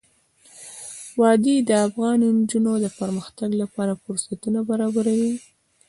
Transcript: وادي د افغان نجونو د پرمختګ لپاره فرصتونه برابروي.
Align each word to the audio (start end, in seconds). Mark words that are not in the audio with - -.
وادي 1.19 1.55
د 1.69 1.71
افغان 1.87 2.19
نجونو 2.37 2.71
د 2.83 2.87
پرمختګ 2.99 3.49
لپاره 3.61 3.99
فرصتونه 4.03 4.59
برابروي. 4.69 5.33